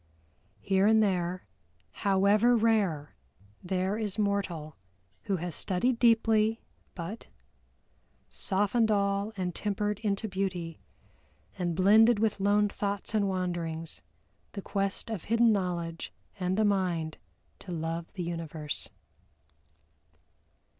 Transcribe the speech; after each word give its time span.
Here 0.61 0.87
and 0.87 1.03
there, 1.03 1.45
however 1.91 2.55
rare, 2.55 3.13
there 3.63 3.99
is 3.99 4.17
mortal 4.17 4.75
who 5.25 5.35
has 5.35 5.53
studied 5.53 5.99
deeply 5.99 6.59
but 6.95 7.27
"Softened 8.27 8.89
all 8.89 9.31
and 9.37 9.53
tempered 9.53 9.99
into 9.99 10.27
beauty; 10.27 10.79
And 11.55 11.75
blended 11.75 12.17
with 12.17 12.39
lone 12.39 12.67
thoughts 12.67 13.13
and 13.13 13.29
wanderings, 13.29 14.01
The 14.53 14.63
quest 14.63 15.11
of 15.11 15.25
hidden 15.25 15.51
knowledge, 15.51 16.11
and 16.39 16.57
a 16.59 16.65
mind 16.65 17.19
To 17.59 17.71
love 17.71 18.11
the 18.13 18.23
universe." 18.23 18.89